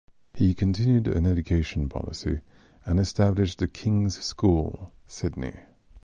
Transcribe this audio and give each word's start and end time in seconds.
He 0.33 0.55
continued 0.55 1.07
an 1.07 1.27
education 1.27 1.87
policy 1.87 2.41
and 2.87 2.99
established 2.99 3.59
The 3.59 3.67
King's 3.67 4.17
School, 4.17 4.91
Sydney. 5.05 5.53